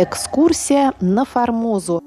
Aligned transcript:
Экскурсия 0.00 0.92
на 1.00 1.24
Формозу. 1.24 2.04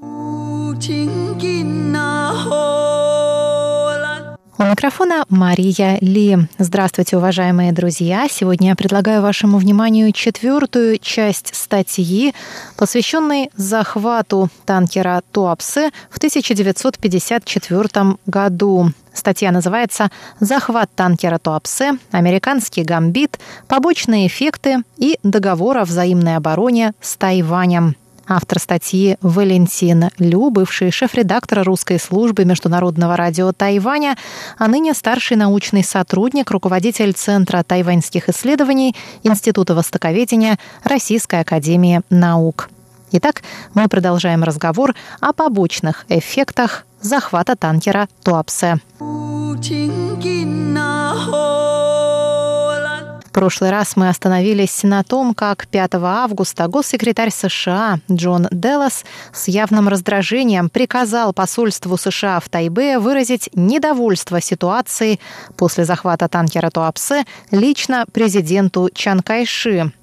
У 4.61 4.63
микрофона 4.63 5.25
Мария 5.27 5.97
Ли. 6.01 6.37
Здравствуйте, 6.59 7.17
уважаемые 7.17 7.71
друзья. 7.71 8.27
Сегодня 8.29 8.69
я 8.69 8.75
предлагаю 8.75 9.23
вашему 9.23 9.57
вниманию 9.57 10.11
четвертую 10.11 10.99
часть 10.99 11.55
статьи, 11.55 12.35
посвященной 12.77 13.49
захвату 13.55 14.49
танкера 14.65 15.23
Туапсе 15.31 15.89
в 16.11 16.17
1954 16.17 18.17
году. 18.27 18.91
Статья 19.15 19.51
называется 19.51 20.11
«Захват 20.39 20.91
танкера 20.93 21.39
Туапсе. 21.39 21.97
Американский 22.11 22.83
гамбит. 22.83 23.39
Побочные 23.67 24.27
эффекты 24.27 24.83
и 24.97 25.17
договор 25.23 25.79
о 25.79 25.85
взаимной 25.85 26.35
обороне 26.35 26.93
с 27.01 27.17
Тайванем». 27.17 27.95
Автор 28.27 28.59
статьи 28.59 29.17
Валентин 29.21 30.09
Лю, 30.17 30.49
бывший 30.49 30.91
шеф-редактор 30.91 31.63
русской 31.63 31.99
службы 31.99 32.45
Международного 32.45 33.17
радио 33.17 33.51
Тайваня, 33.51 34.15
а 34.57 34.67
ныне 34.67 34.93
старший 34.93 35.37
научный 35.37 35.83
сотрудник, 35.83 36.51
руководитель 36.51 37.13
Центра 37.13 37.63
тайваньских 37.63 38.29
исследований 38.29 38.95
Института 39.23 39.75
востоковедения 39.75 40.57
Российской 40.83 41.41
академии 41.41 42.01
наук. 42.09 42.69
Итак, 43.11 43.43
мы 43.73 43.89
продолжаем 43.89 44.43
разговор 44.43 44.95
о 45.19 45.33
побочных 45.33 46.05
эффектах 46.07 46.85
захвата 47.01 47.55
танкера 47.55 48.07
Туапсе. 48.23 48.79
В 53.31 53.33
прошлый 53.33 53.69
раз 53.69 53.95
мы 53.95 54.09
остановились 54.09 54.83
на 54.83 55.05
том, 55.05 55.33
как 55.33 55.65
5 55.67 55.91
августа 56.03 56.67
госсекретарь 56.67 57.31
США 57.31 57.99
Джон 58.11 58.49
Деллас 58.51 59.05
с 59.31 59.47
явным 59.47 59.87
раздражением 59.87 60.69
приказал 60.69 61.31
посольству 61.31 61.95
США 61.95 62.41
в 62.41 62.49
Тайбе 62.49 62.99
выразить 62.99 63.49
недовольство 63.53 64.41
ситуацией 64.41 65.21
после 65.55 65.85
захвата 65.85 66.27
танкера 66.27 66.69
Туапсе 66.71 67.23
лично 67.51 68.05
президенту 68.11 68.89
Чан 68.93 69.21
Кайши. 69.21 69.93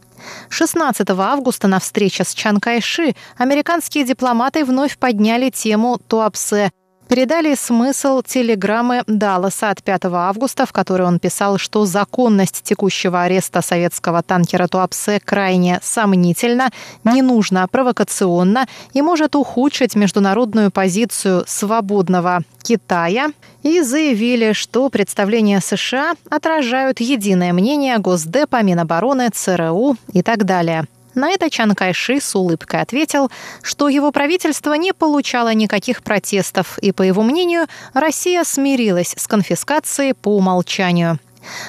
16 0.49 1.11
августа 1.11 1.69
на 1.69 1.81
встрече 1.81 2.25
с 2.25 2.33
Чан 2.33 2.61
Кайши 2.61 3.15
американские 3.37 4.05
дипломаты 4.05 4.65
вновь 4.65 4.97
подняли 4.97 5.51
тему 5.51 6.01
Туапсе 6.09 6.71
передали 7.09 7.55
смысл 7.55 8.23
телеграммы 8.23 9.03
Далласа 9.07 9.71
от 9.71 9.83
5 9.83 10.05
августа, 10.05 10.67
в 10.67 10.73
которой 10.73 11.03
он 11.03 11.19
писал, 11.19 11.59
что 11.59 11.87
законность 11.87 12.63
текущего 12.63 13.23
ареста 13.23 13.63
советского 13.63 14.23
танкера 14.23 14.69
Туапсе 14.69 15.21
крайне 15.25 15.81
сомнительна, 15.83 16.71
не 17.05 17.23
нужно 17.23 17.67
провокационно 17.69 18.67
и 18.93 19.03
может 19.03 19.35
ухудшить 19.35 19.95
международную 19.95 20.71
позицию 20.71 21.45
свободного 21.47 22.43
Китая 22.63 23.31
и 23.63 23.81
заявили, 23.81 24.53
что 24.53 24.89
представления 24.91 25.61
США 25.61 26.15
отражают 26.31 27.01
единое 27.01 27.53
мнение 27.53 27.99
Госдепа, 27.99 28.63
Минобороны, 28.63 29.31
ЦРУ 29.31 29.97
и 30.13 30.23
так 30.23 30.45
далее. 30.45 30.87
На 31.19 31.31
это 31.31 31.51
Чан 31.51 31.75
Кайши 31.75 32.21
с 32.21 32.37
улыбкой 32.37 32.81
ответил, 32.81 33.29
что 33.61 33.89
его 33.89 34.13
правительство 34.13 34.75
не 34.75 34.93
получало 34.93 35.53
никаких 35.53 36.05
протестов, 36.05 36.79
и, 36.79 36.93
по 36.93 37.03
его 37.03 37.25
мнению, 37.25 37.67
Россия 37.93 38.45
смирилась 38.45 39.15
с 39.19 39.27
конфискацией 39.27 40.15
по 40.15 40.37
умолчанию. 40.37 41.19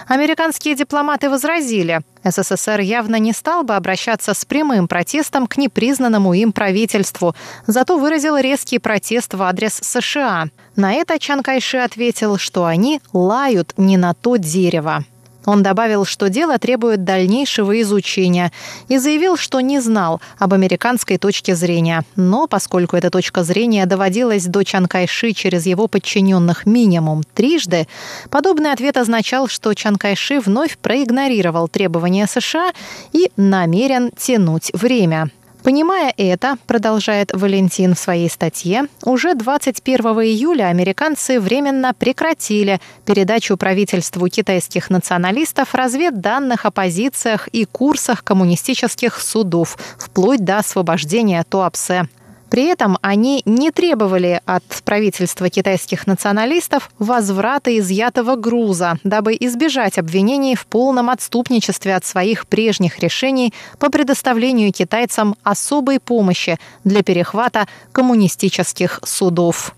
Американские 0.07 0.75
дипломаты 0.75 1.31
возразили, 1.31 2.01
СССР 2.23 2.81
явно 2.81 3.15
не 3.15 3.33
стал 3.33 3.63
бы 3.63 3.75
обращаться 3.75 4.35
с 4.35 4.45
прямым 4.45 4.87
протестом 4.87 5.47
к 5.47 5.57
непризнанному 5.57 6.35
им 6.35 6.51
правительству, 6.51 7.35
зато 7.65 7.97
выразил 7.97 8.37
резкий 8.37 8.77
протест 8.77 9.33
в 9.33 9.41
адрес 9.41 9.79
США. 9.81 10.49
На 10.75 10.93
это 10.93 11.17
Чан 11.17 11.41
Кайши 11.41 11.77
ответил, 11.77 12.37
что 12.37 12.65
они 12.65 13.01
лают 13.13 13.73
не 13.77 13.97
на 13.97 14.13
то 14.13 14.35
дерево. 14.35 15.05
Он 15.49 15.63
добавил, 15.63 16.05
что 16.05 16.29
дело 16.29 16.59
требует 16.59 17.03
дальнейшего 17.03 17.81
изучения 17.81 18.51
и 18.87 18.99
заявил, 18.99 19.35
что 19.35 19.61
не 19.61 19.79
знал 19.79 20.21
об 20.37 20.53
американской 20.53 21.17
точке 21.17 21.55
зрения. 21.55 22.03
Но 22.15 22.45
поскольку 22.45 22.95
эта 22.95 23.09
точка 23.09 23.43
зрения 23.43 23.87
доводилась 23.87 24.45
до 24.45 24.63
Чанкайши 24.63 25.33
через 25.33 25.65
его 25.65 25.87
подчиненных 25.87 26.67
минимум 26.67 27.23
трижды, 27.33 27.87
подобный 28.29 28.71
ответ 28.71 28.95
означал, 28.97 29.47
что 29.47 29.73
Чанкайши 29.73 30.39
вновь 30.39 30.77
проигнорировал 30.77 31.67
требования 31.67 32.27
США 32.27 32.71
и 33.11 33.31
намерен 33.35 34.11
тянуть 34.15 34.69
время. 34.73 35.31
Понимая 35.63 36.13
это, 36.15 36.57
продолжает 36.67 37.31
Валентин 37.33 37.93
в 37.93 37.99
своей 37.99 38.29
статье, 38.29 38.85
уже 39.03 39.35
21 39.35 39.99
июля 40.21 40.67
американцы 40.67 41.39
временно 41.39 41.93
прекратили 41.93 42.79
передачу 43.05 43.57
правительству 43.57 44.27
китайских 44.29 44.89
националистов 44.89 45.75
разведданных 45.75 46.65
о 46.65 46.71
позициях 46.71 47.47
и 47.49 47.65
курсах 47.65 48.23
коммунистических 48.23 49.19
судов, 49.21 49.77
вплоть 49.97 50.45
до 50.45 50.59
освобождения 50.59 51.43
Туапсе. 51.43 52.07
При 52.49 52.65
этом 52.65 52.97
они 53.01 53.41
не 53.45 53.71
требовали 53.71 54.41
от 54.45 54.63
правительства 54.83 55.49
китайских 55.49 56.07
националистов 56.07 56.89
возврата 56.97 57.77
изъятого 57.77 58.35
груза, 58.35 58.97
дабы 59.03 59.37
избежать 59.39 59.97
обвинений 59.97 60.55
в 60.55 60.65
полном 60.65 61.09
отступничестве 61.09 61.95
от 61.95 62.05
своих 62.05 62.47
прежних 62.47 62.99
решений 62.99 63.53
по 63.77 63.89
предоставлению 63.89 64.71
китайцам 64.73 65.35
особой 65.43 65.99
помощи 65.99 66.57
для 66.83 67.03
перехвата 67.03 67.67
коммунистических 67.91 68.99
судов. 69.03 69.75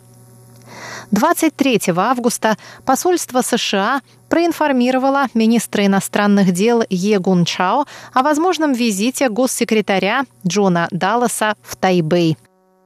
23 1.11 1.81
августа 1.97 2.57
посольство 2.85 3.41
США 3.41 4.01
проинформировало 4.29 5.25
министра 5.33 5.85
иностранных 5.85 6.53
дел 6.53 6.83
Е 6.89 7.19
Чао 7.45 7.85
о 8.13 8.23
возможном 8.23 8.71
визите 8.71 9.27
госсекретаря 9.27 10.23
Джона 10.47 10.87
Далласа 10.91 11.55
в 11.61 11.75
Тайбэй. 11.75 12.37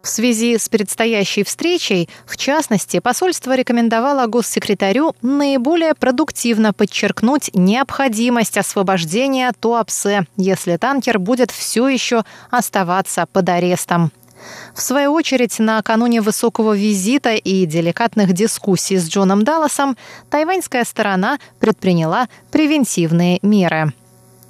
В 0.06 0.08
связи 0.08 0.56
с 0.56 0.70
предстоящей 0.70 1.44
встречей, 1.44 2.08
в 2.28 2.38
частности, 2.38 3.00
посольство 3.00 3.56
рекомендовало 3.56 4.28
госсекретарю 4.28 5.16
наиболее 5.24 5.96
продуктивно 5.96 6.74
подчеркнуть 6.74 7.50
необходимость 7.56 8.56
освобождения 8.56 9.52
Туапсе, 9.60 10.28
если 10.38 10.78
танкер 10.78 11.18
будет 11.18 11.50
все 11.50 11.88
еще 11.88 12.24
оставаться 12.52 13.26
под 13.34 13.50
арестом. 13.50 14.12
В 14.76 14.82
свою 14.84 15.12
очередь, 15.12 15.58
накануне 15.58 16.22
высокого 16.22 16.78
визита 16.78 17.34
и 17.34 17.66
деликатных 17.66 18.32
дискуссий 18.32 18.98
с 18.98 19.10
Джоном 19.10 19.44
Далласом, 19.44 19.98
тайваньская 20.30 20.84
сторона 20.84 21.40
предприняла 21.60 22.30
превентивные 22.52 23.40
меры. 23.42 23.92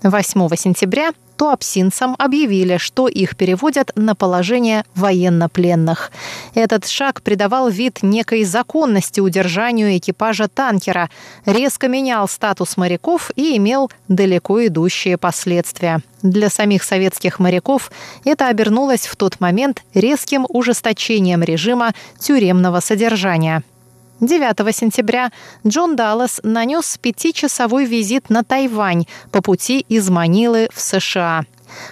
8 0.04 0.56
сентября 0.58 1.14
то 1.38 1.52
абсинцам 1.52 2.16
объявили, 2.18 2.78
что 2.78 3.08
их 3.08 3.36
переводят 3.36 3.92
на 3.96 4.16
положение 4.16 4.84
военнопленных. 4.96 6.12
Этот 6.54 6.88
шаг 6.88 7.22
придавал 7.22 7.70
вид 7.70 8.00
некой 8.02 8.44
законности 8.44 9.20
удержанию 9.20 9.98
экипажа 9.98 10.48
танкера, 10.48 11.10
резко 11.46 11.88
менял 11.88 12.28
статус 12.28 12.78
моряков 12.78 13.32
и 13.36 13.58
имел 13.58 13.92
далеко 14.08 14.66
идущие 14.66 15.18
последствия. 15.18 16.02
Для 16.22 16.50
самих 16.50 16.84
советских 16.84 17.40
моряков 17.40 17.92
это 18.24 18.48
обернулось 18.48 19.08
в 19.08 19.16
тот 19.16 19.40
момент 19.40 19.84
резким 19.94 20.46
ужесточением 20.50 21.44
режима 21.44 21.94
тюремного 22.20 22.80
содержания– 22.80 23.64
9 24.22 24.76
сентября 24.76 25.32
Джон 25.68 25.96
Даллас 25.98 26.40
нанес 26.44 26.98
пятичасовой 27.02 27.86
визит 27.86 28.30
на 28.30 28.44
Тайвань 28.44 29.06
по 29.32 29.42
пути 29.42 29.86
из 29.90 30.10
Манилы 30.10 30.70
в 30.74 30.80
США. 30.80 31.44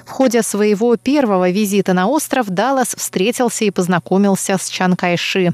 В 0.05 0.09
ходе 0.09 0.41
своего 0.41 0.95
первого 0.95 1.49
визита 1.49 1.91
на 1.91 2.07
остров 2.07 2.47
Даллас 2.47 2.95
встретился 2.95 3.65
и 3.65 3.71
познакомился 3.71 4.57
с 4.57 4.69
Чан 4.69 4.95
Кайши. 4.95 5.53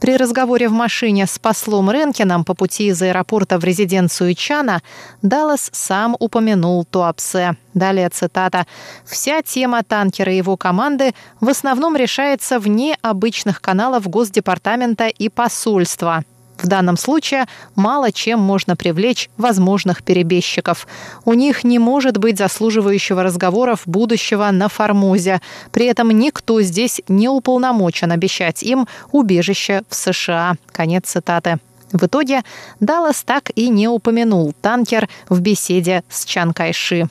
При 0.00 0.16
разговоре 0.16 0.68
в 0.68 0.72
машине 0.72 1.26
с 1.26 1.38
послом 1.38 1.90
Ренкином 1.90 2.44
по 2.44 2.54
пути 2.54 2.88
из 2.88 3.02
аэропорта 3.02 3.58
в 3.58 3.64
резиденцию 3.64 4.34
Чана 4.34 4.82
Даллас 5.22 5.70
сам 5.72 6.16
упомянул 6.18 6.84
Туапсе. 6.84 7.56
Далее 7.74 8.08
цитата. 8.08 8.66
«Вся 9.04 9.42
тема 9.42 9.82
танкера 9.82 10.32
и 10.32 10.36
его 10.36 10.56
команды 10.56 11.14
в 11.40 11.48
основном 11.48 11.96
решается 11.96 12.58
вне 12.58 12.96
обычных 13.02 13.60
каналов 13.60 14.08
Госдепартамента 14.08 15.06
и 15.08 15.28
посольства. 15.28 16.24
В 16.62 16.66
данном 16.66 16.96
случае 16.96 17.46
мало 17.76 18.10
чем 18.12 18.40
можно 18.40 18.76
привлечь 18.76 19.30
возможных 19.36 20.02
перебежчиков. 20.02 20.86
У 21.24 21.34
них 21.34 21.62
не 21.64 21.78
может 21.78 22.18
быть 22.18 22.38
заслуживающего 22.38 23.22
разговоров 23.22 23.82
будущего 23.86 24.50
на 24.50 24.68
Формозе. 24.68 25.40
При 25.70 25.86
этом 25.86 26.10
никто 26.10 26.60
здесь 26.60 27.00
не 27.08 27.28
уполномочен 27.28 28.10
обещать 28.10 28.62
им 28.62 28.88
убежище 29.12 29.82
в 29.88 29.94
США. 29.94 30.56
Конец 30.72 31.06
цитаты. 31.06 31.58
В 31.92 32.04
итоге 32.04 32.42
Даллас 32.80 33.22
так 33.22 33.50
и 33.54 33.68
не 33.68 33.88
упомянул 33.88 34.52
танкер 34.60 35.08
в 35.28 35.40
беседе 35.40 36.02
с 36.08 36.24
Чан 36.24 36.52
Кайши. 36.52 37.08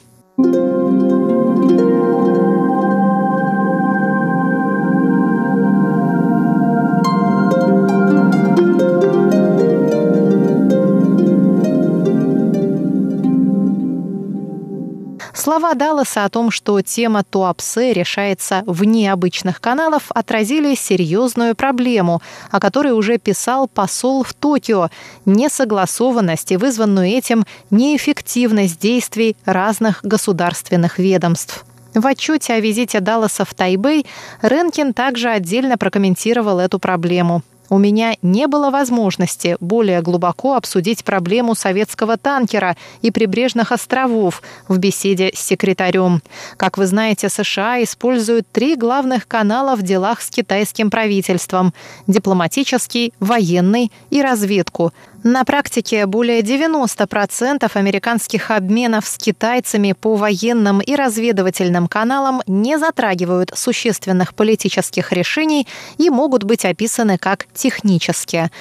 Слова 15.48 15.76
Далласа 15.76 16.26
о 16.26 16.30
том, 16.30 16.52
что 16.52 16.82
тема 16.82 17.24
Туапсе 17.24 17.94
решается 17.94 18.64
вне 18.66 19.10
обычных 19.14 19.62
каналов, 19.62 20.08
отразили 20.10 20.76
серьезную 20.76 21.56
проблему, 21.56 22.22
о 22.52 22.60
которой 22.60 22.92
уже 22.92 23.18
писал 23.18 23.70
посол 23.70 24.26
в 24.26 24.34
Токио– 24.34 24.90
несогласованность 25.26 26.52
и 26.52 26.58
вызванную 26.58 27.08
этим 27.08 27.46
неэффективность 27.70 28.78
действий 28.82 29.38
разных 29.46 30.02
государственных 30.04 31.00
ведомств. 31.00 31.64
В 31.94 32.06
отчете 32.06 32.52
о 32.52 32.60
визите 32.60 33.00
Далласа 33.00 33.46
в 33.46 33.54
Тайбэй 33.54 34.06
Ренкин 34.42 34.94
также 34.94 35.30
отдельно 35.30 35.78
прокомментировал 35.78 36.60
эту 36.60 36.78
проблему. 36.78 37.42
У 37.70 37.78
меня 37.78 38.16
не 38.22 38.48
было 38.48 38.70
возможности 38.70 39.58
более 39.60 40.02
глубоко 40.02 40.56
обсудить 40.56 41.04
проблему 41.04 41.56
советского 41.56 42.18
танкера 42.18 42.78
и 43.02 43.12
прибрежных 43.12 43.72
островов 43.72 44.42
в 44.68 44.78
беседе 44.78 45.32
с 45.34 45.40
секретарем. 45.40 46.22
Как 46.56 46.78
вы 46.78 46.86
знаете, 46.86 47.30
США 47.30 47.84
используют 47.84 48.48
три 48.52 48.76
главных 48.76 49.28
канала 49.28 49.76
в 49.76 49.82
делах 49.82 50.22
с 50.22 50.30
китайским 50.30 50.90
правительством– 50.90 51.74
дипломатический, 52.08 53.14
военный 53.20 53.92
и 54.10 54.22
разведку– 54.22 54.94
на 55.24 55.44
практике 55.44 56.06
более 56.06 56.42
90% 56.42 57.70
американских 57.74 58.52
обменов 58.52 59.08
с 59.08 59.18
китайцами 59.18 59.94
по 59.94 60.16
военным 60.16 60.80
и 60.80 60.96
разведывательным 60.96 61.88
каналам 61.88 62.42
не 62.46 62.78
затрагивают 62.78 63.52
существенных 63.56 64.36
политических 64.36 65.12
решений 65.12 65.68
и 65.98 66.10
могут 66.10 66.44
быть 66.44 66.66
описаны 66.66 67.18
как 67.18 67.48
технические. 67.54 68.52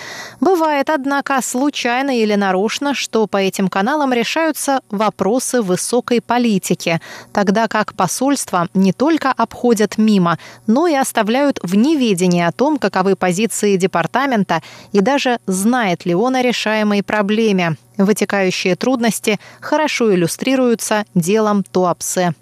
Бывает, 0.40 0.88
однако, 0.88 1.40
случайно 1.42 2.18
или 2.18 2.34
нарочно, 2.34 2.94
что 2.94 3.26
по 3.26 3.36
этим 3.36 3.68
каналам 3.68 4.12
решаются 4.12 4.80
вопросы 4.90 5.60
высокой 5.60 6.20
политики, 6.20 7.00
тогда 7.32 7.68
как 7.68 7.94
посольства 7.94 8.68
не 8.72 8.92
только 8.92 9.30
обходят 9.30 9.98
мимо, 9.98 10.38
но 10.66 10.86
и 10.86 10.94
оставляют 10.94 11.58
в 11.62 11.74
неведении 11.74 12.42
о 12.42 12.52
том, 12.52 12.78
каковы 12.78 13.14
позиции 13.14 13.76
департамента 13.76 14.62
и 14.92 15.00
даже 15.00 15.38
знает 15.46 16.06
ли 16.06 16.14
он 16.14 16.36
о 16.36 16.45
решаемой 16.48 17.02
проблеме. 17.02 17.76
Вытекающие 17.96 18.76
трудности 18.76 19.38
хорошо 19.60 20.14
иллюстрируются 20.14 21.04
делом 21.14 21.62
Туапсе. 21.62 22.34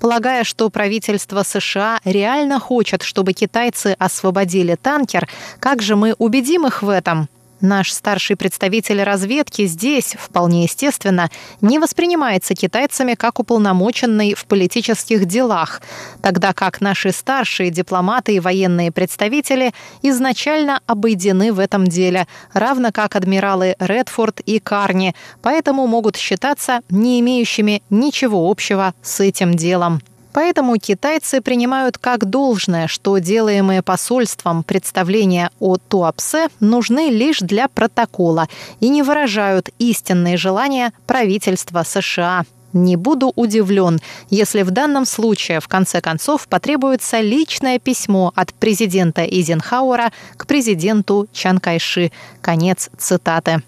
Полагая, 0.00 0.44
что 0.44 0.70
правительство 0.70 1.42
США 1.42 2.00
реально 2.04 2.58
хочет, 2.58 3.02
чтобы 3.02 3.32
китайцы 3.32 3.96
освободили 3.98 4.74
танкер, 4.74 5.28
как 5.60 5.82
же 5.82 5.96
мы 5.96 6.14
убедим 6.18 6.66
их 6.66 6.82
в 6.82 6.88
этом? 6.88 7.28
Наш 7.60 7.92
старший 7.92 8.36
представитель 8.36 9.02
разведки 9.02 9.66
здесь, 9.66 10.14
вполне 10.18 10.62
естественно, 10.62 11.28
не 11.60 11.80
воспринимается 11.80 12.54
китайцами 12.54 13.14
как 13.14 13.40
уполномоченный 13.40 14.34
в 14.34 14.46
политических 14.46 15.26
делах, 15.26 15.82
тогда 16.22 16.52
как 16.52 16.80
наши 16.80 17.10
старшие 17.10 17.70
дипломаты 17.70 18.36
и 18.36 18.40
военные 18.40 18.92
представители 18.92 19.72
изначально 20.02 20.80
обойдены 20.86 21.52
в 21.52 21.58
этом 21.58 21.86
деле, 21.86 22.28
равно 22.52 22.92
как 22.92 23.16
адмиралы 23.16 23.74
Редфорд 23.80 24.38
и 24.40 24.60
Карни, 24.60 25.16
поэтому 25.42 25.88
могут 25.88 26.16
считаться 26.16 26.80
не 26.88 27.18
имеющими 27.18 27.82
ничего 27.90 28.48
общего 28.48 28.94
с 29.02 29.18
этим 29.18 29.54
делом. 29.54 30.00
Поэтому 30.38 30.76
китайцы 30.76 31.40
принимают 31.40 31.98
как 31.98 32.24
должное, 32.24 32.86
что 32.86 33.18
делаемые 33.18 33.82
посольством 33.82 34.62
представления 34.62 35.50
о 35.58 35.78
Туапсе 35.78 36.46
нужны 36.60 37.10
лишь 37.10 37.40
для 37.40 37.66
протокола 37.66 38.46
и 38.78 38.88
не 38.88 39.02
выражают 39.02 39.70
истинные 39.80 40.36
желания 40.36 40.92
правительства 41.08 41.82
США. 41.82 42.44
Не 42.72 42.94
буду 42.94 43.32
удивлен, 43.34 43.98
если 44.30 44.62
в 44.62 44.70
данном 44.70 45.06
случае 45.06 45.58
в 45.58 45.66
конце 45.66 46.00
концов 46.00 46.46
потребуется 46.46 47.18
личное 47.18 47.80
письмо 47.80 48.32
от 48.36 48.54
президента 48.54 49.24
Изенхауэра 49.24 50.12
к 50.36 50.46
президенту 50.46 51.26
Чан 51.32 51.58
Кайши. 51.58 52.12
Конец 52.42 52.90
цитаты. 52.96 53.64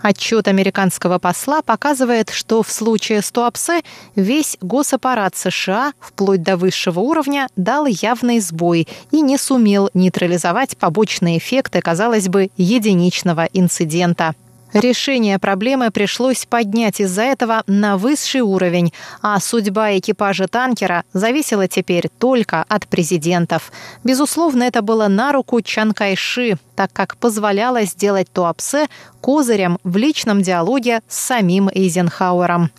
Отчет 0.00 0.46
американского 0.48 1.18
посла 1.18 1.62
показывает, 1.62 2.30
что 2.30 2.62
в 2.62 2.70
случае 2.70 3.22
с 3.22 3.30
Туапсе 3.30 3.82
весь 4.14 4.56
госаппарат 4.60 5.36
США, 5.36 5.92
вплоть 6.00 6.42
до 6.42 6.56
высшего 6.56 7.00
уровня, 7.00 7.48
дал 7.56 7.86
явный 7.86 8.40
сбой 8.40 8.86
и 9.10 9.20
не 9.20 9.36
сумел 9.38 9.90
нейтрализовать 9.94 10.76
побочные 10.76 11.38
эффекты, 11.38 11.80
казалось 11.80 12.28
бы, 12.28 12.50
единичного 12.56 13.48
инцидента. 13.52 14.34
Решение 14.74 15.38
проблемы 15.38 15.90
пришлось 15.90 16.44
поднять 16.44 17.00
из-за 17.00 17.22
этого 17.22 17.62
на 17.66 17.96
высший 17.96 18.42
уровень, 18.42 18.92
а 19.22 19.40
судьба 19.40 19.96
экипажа 19.96 20.46
танкера 20.46 21.04
зависела 21.14 21.68
теперь 21.68 22.10
только 22.18 22.64
от 22.68 22.86
президентов. 22.86 23.72
Безусловно, 24.04 24.64
это 24.64 24.82
было 24.82 25.08
на 25.08 25.32
руку 25.32 25.62
Чан 25.62 25.94
Кайши, 25.94 26.58
так 26.76 26.92
как 26.92 27.16
позволяло 27.16 27.84
сделать 27.84 28.30
Туапсе 28.30 28.88
козырем 29.22 29.78
в 29.84 29.96
личном 29.96 30.42
диалоге 30.42 31.00
с 31.08 31.18
самим 31.18 31.70
Эйзенхауэром. 31.70 32.70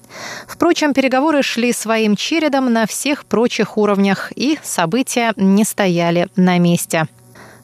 Впрочем, 0.47 0.94
переговоры 0.94 1.41
шли 1.41 1.74
своим 1.74 2.15
чередом 2.15 2.71
на 2.71 2.86
всех 2.86 3.25
прочих 3.25 3.77
уровнях, 3.77 4.31
и 4.36 4.59
события 4.63 5.33
не 5.36 5.63
стояли 5.63 6.27
на 6.36 6.59
месте. 6.59 7.07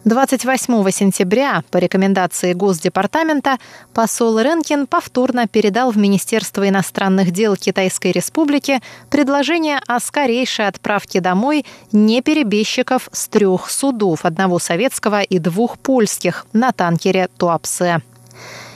28 0.06 0.92
сентября 0.92 1.63
по 1.72 1.78
рекомендации 1.80 2.54
Госдепартамента 2.54 3.57
посол 3.92 4.38
Ренкин 4.40 4.86
повторно 4.86 5.48
передал 5.48 5.90
в 5.90 5.98
Министерство 5.98 6.69
иностранных 6.69 7.31
дел 7.31 7.56
Китайской 7.56 8.12
Республики 8.12 8.81
предложение 9.10 9.80
о 9.88 10.00
скорейшей 10.00 10.68
отправке 10.68 11.22
домой 11.22 11.66
неперебежчиков 11.92 13.10
с 13.12 13.28
трех 13.28 13.72
судов, 13.72 14.25
одного 14.25 14.60
советского 14.60 15.24
и 15.24 15.40
двух 15.40 15.80
польских, 15.80 16.46
на 16.54 16.72
танкере 16.72 17.28
«Туапсе». 17.38 18.04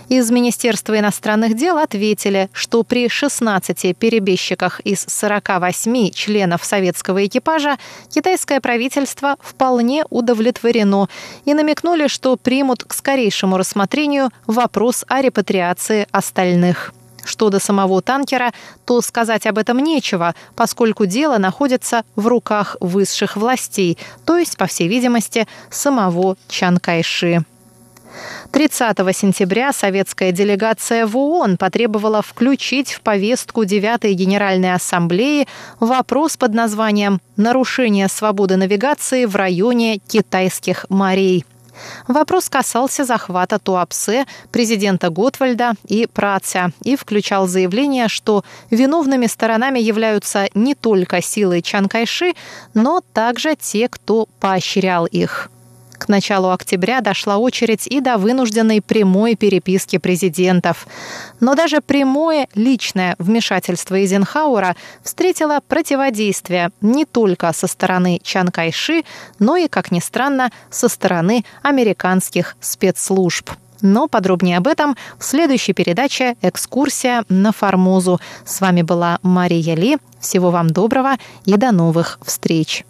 Из 0.10 0.32
Министерства 0.32 0.98
иностранных 0.98 1.56
дел 1.56 1.78
ответили, 1.78 2.50
что 2.52 2.82
при 2.82 3.08
16 3.08 3.96
перебежчиках 3.96 4.80
из 4.80 5.06
48 5.08 6.10
членов 6.10 6.66
советского 6.66 7.28
экипажа 7.28 7.78
китайское 8.10 8.60
правительство 8.60 9.36
вполне 9.40 10.06
удовлетворено 10.10 11.10
и 11.46 11.54
намекнули, 11.54 12.08
что 12.08 12.38
примут 12.38 12.86
к 12.86 12.94
скорейшему 12.94 13.56
рассмотрению 13.56 14.32
вопрос 14.48 15.06
о 15.08 15.22
репатриации 15.22 16.08
остальных. 16.12 16.92
Что 17.24 17.52
до 17.52 17.60
самого 17.60 18.02
танкера, 18.02 18.52
то 18.86 19.02
сказать 19.02 19.46
об 19.46 19.60
этом 19.60 19.78
нечего, 19.78 20.34
поскольку 20.56 21.06
дело 21.06 21.38
находится 21.38 22.04
в 22.16 22.26
руках 22.26 22.78
высших 22.80 23.38
властей, 23.38 24.00
то 24.26 24.38
есть, 24.38 24.58
по 24.58 24.66
всей 24.66 24.88
видимости, 24.88 25.48
самого 25.70 26.36
Чан 26.48 26.80
Кайши. 26.80 27.46
30 28.52 28.98
сентября 29.16 29.72
советская 29.74 30.32
делегация 30.32 31.06
в 31.06 31.18
ООН 31.18 31.58
потребовала 31.58 32.22
включить 32.22 32.92
в 32.94 33.02
повестку 33.02 33.64
9-й 33.64 34.14
Генеральной 34.14 34.74
Ассамблеи 34.74 35.48
вопрос 35.80 36.38
под 36.38 36.54
названием 36.54 37.22
«Нарушение 37.38 38.08
свободы 38.08 38.58
навигации 38.58 39.26
в 39.26 39.36
районе 39.36 40.00
китайских 40.00 40.86
морей». 40.90 41.46
Вопрос 42.08 42.50
касался 42.50 43.06
захвата 43.06 43.60
Туапсе, 43.60 44.26
президента 44.52 45.10
Готвальда 45.10 45.74
и 45.88 46.08
Праця 46.08 46.72
и 46.84 46.96
включал 46.96 47.48
заявление, 47.48 48.08
что 48.08 48.44
виновными 48.70 49.28
сторонами 49.28 49.80
являются 49.80 50.48
не 50.54 50.76
только 50.76 51.22
силы 51.22 51.62
Чан 51.62 51.88
Кайши, 51.88 52.34
но 52.74 53.02
также 53.14 53.56
те, 53.56 53.88
кто 53.88 54.28
поощрял 54.40 55.06
их. 55.06 55.50
К 56.00 56.08
началу 56.08 56.50
октября 56.50 57.02
дошла 57.02 57.38
очередь 57.38 57.86
и 57.86 58.00
до 58.00 58.18
вынужденной 58.18 58.82
прямой 58.82 59.36
переписки 59.36 59.98
президентов. 59.98 60.88
Но 61.42 61.56
даже 61.56 61.82
прямое 61.82 62.48
личное 62.56 63.16
вмешательство 63.20 63.96
Эйзенхауэра 63.96 64.78
встретило 65.04 65.60
противодействие 65.68 66.72
не 66.80 67.04
только 67.04 67.52
со 67.52 67.68
стороны 67.68 68.22
Чан 68.24 68.48
Кайши, 68.48 69.04
но 69.40 69.58
и, 69.58 69.68
как 69.68 69.92
ни 69.92 70.00
странно, 70.00 70.52
со 70.72 70.88
стороны 70.88 71.44
американских 71.62 72.56
спецслужб. 72.62 73.52
Но 73.82 74.08
подробнее 74.08 74.58
об 74.58 74.68
этом 74.68 74.96
в 75.18 75.26
следующей 75.26 75.74
передаче 75.74 76.36
«Экскурсия 76.42 77.24
на 77.28 77.52
Формозу». 77.52 78.20
С 78.46 78.62
вами 78.62 78.84
была 78.84 79.20
Мария 79.22 79.76
Ли. 79.76 79.98
Всего 80.22 80.50
вам 80.50 80.70
доброго 80.70 81.16
и 81.46 81.56
до 81.58 81.72
новых 81.72 82.20
встреч. 82.24 82.86